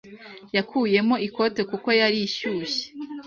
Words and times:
Yakuyemo 0.55 1.15
ikoti 1.27 1.61
kuko 1.69 1.87
yari 2.01 2.17
ishyushye. 2.27 2.85